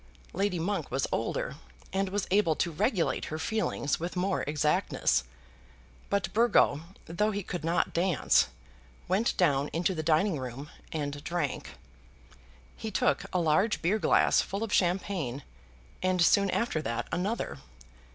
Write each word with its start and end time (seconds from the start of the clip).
Lady 0.33 0.57
Monk 0.57 0.89
was 0.89 1.05
older, 1.11 1.57
and 1.93 2.09
was 2.09 2.25
able 2.31 2.55
to 2.55 2.71
regulate 2.71 3.25
her 3.25 3.37
feelings 3.37 3.99
with 3.99 4.15
more 4.15 4.41
exactness. 4.47 5.25
But 6.09 6.33
Burgo, 6.33 6.81
though 7.05 7.29
he 7.29 7.43
could 7.43 7.63
not 7.63 7.93
dance, 7.93 8.47
went 9.07 9.37
down 9.37 9.67
into 9.73 9.93
the 9.93 10.01
dining 10.01 10.39
room 10.39 10.71
and 10.91 11.23
drank. 11.23 11.75
He 12.75 12.89
took 12.89 13.25
a 13.31 13.39
large 13.39 13.83
beer 13.83 13.99
glass 13.99 14.41
full 14.41 14.63
of 14.63 14.73
champagne 14.73 15.43
and 16.01 16.19
soon 16.19 16.49
after 16.49 16.81
that 16.81 17.07
another. 17.11 17.59